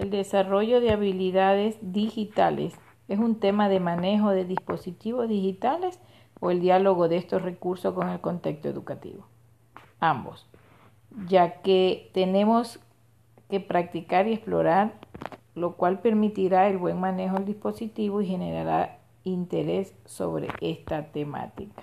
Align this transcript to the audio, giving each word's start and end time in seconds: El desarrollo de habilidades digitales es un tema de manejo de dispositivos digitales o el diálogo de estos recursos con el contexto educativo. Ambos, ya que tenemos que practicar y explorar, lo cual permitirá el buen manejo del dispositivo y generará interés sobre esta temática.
El 0.00 0.08
desarrollo 0.08 0.80
de 0.80 0.92
habilidades 0.92 1.76
digitales 1.82 2.72
es 3.08 3.18
un 3.18 3.38
tema 3.38 3.68
de 3.68 3.80
manejo 3.80 4.30
de 4.30 4.46
dispositivos 4.46 5.28
digitales 5.28 6.00
o 6.40 6.50
el 6.50 6.62
diálogo 6.62 7.06
de 7.06 7.18
estos 7.18 7.42
recursos 7.42 7.92
con 7.92 8.08
el 8.08 8.18
contexto 8.18 8.70
educativo. 8.70 9.26
Ambos, 9.98 10.48
ya 11.28 11.60
que 11.60 12.10
tenemos 12.14 12.80
que 13.50 13.60
practicar 13.60 14.26
y 14.26 14.32
explorar, 14.32 14.94
lo 15.54 15.76
cual 15.76 16.00
permitirá 16.00 16.68
el 16.68 16.78
buen 16.78 16.98
manejo 16.98 17.34
del 17.34 17.44
dispositivo 17.44 18.22
y 18.22 18.26
generará 18.26 19.00
interés 19.24 19.94
sobre 20.06 20.48
esta 20.62 21.12
temática. 21.12 21.82